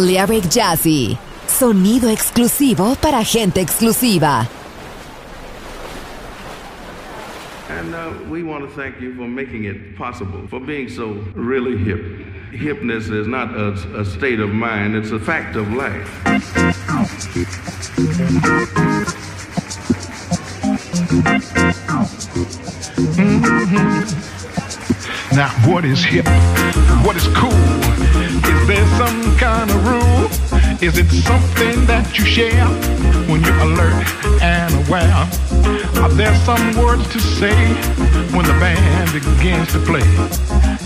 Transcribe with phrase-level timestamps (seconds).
[0.00, 1.18] Balearic Jazzy.
[1.46, 4.48] Sonido exclusivo para gente exclusiva.
[7.68, 11.76] And uh, we want to thank you for making it possible, for being so really
[11.76, 12.00] hip.
[12.50, 16.08] Hipness is not a, a state of mind, it's a fact of life.
[25.32, 26.26] Now, what is hip?
[27.04, 27.52] What is cool?
[27.52, 30.26] Is there some kind of rule?
[30.82, 32.66] Is it something that you share
[33.30, 34.06] when you're alert
[34.42, 35.28] and aware?
[36.02, 37.54] Are there some words to say
[38.34, 40.02] when the band begins to play?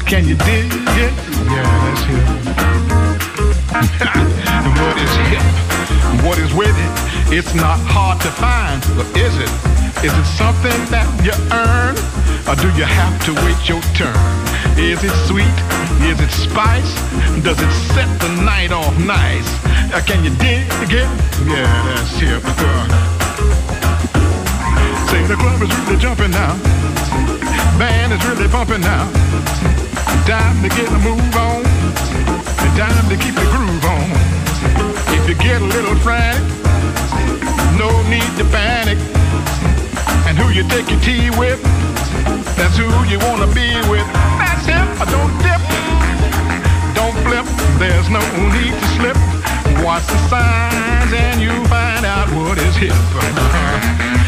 [0.04, 1.14] Can you dig it?
[1.48, 3.53] Yeah, that's hip.
[3.74, 5.42] What is hip?
[6.22, 7.34] What is with it?
[7.34, 9.50] It's not hard to find, but is it?
[10.06, 11.98] Is it something that you earn?
[12.46, 14.14] Or do you have to wait your turn?
[14.78, 15.50] Is it sweet?
[16.06, 16.94] Is it spice?
[17.42, 19.48] Does it set the night off nice?
[19.90, 21.10] Uh, can you dig it?
[21.42, 22.46] Yeah, that's hip.
[25.10, 26.54] Say the club is really jumping now.
[27.74, 29.10] Band is really bumping now.
[30.30, 31.73] Time to get a move on.
[32.76, 34.10] Time to keep the groove on.
[35.14, 36.42] If you get a little frantic,
[37.78, 38.98] no need to panic.
[40.26, 41.62] And who you take your tea with,
[42.58, 44.06] that's who you wanna be with.
[44.42, 44.86] That's him.
[45.06, 45.62] Don't dip,
[46.98, 47.46] don't flip.
[47.78, 49.16] There's no need to slip.
[49.84, 54.20] Watch the signs and you find out what is hip.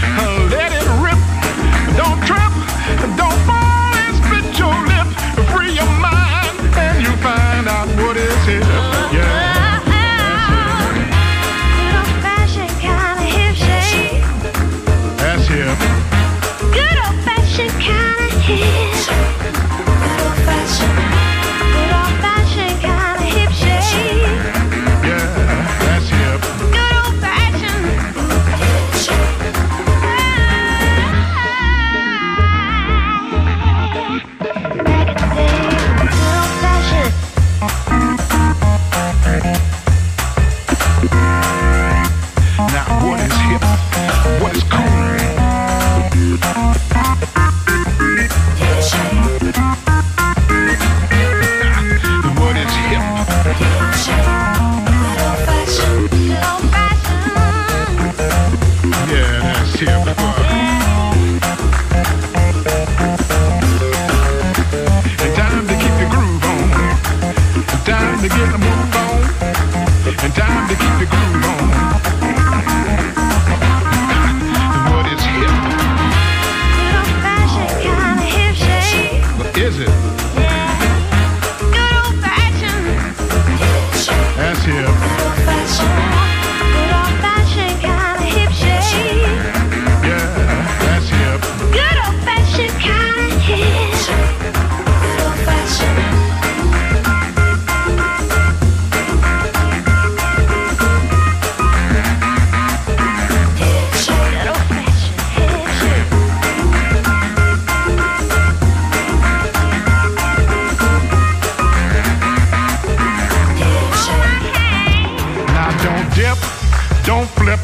[117.06, 117.60] don't flip.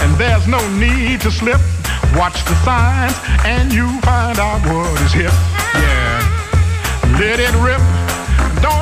[0.00, 1.60] And there's no need to slip.
[2.16, 3.14] Watch the signs
[3.44, 5.32] and you find out what is hip.
[5.74, 7.18] Yeah.
[7.20, 7.82] Let it rip.
[8.62, 8.81] Don't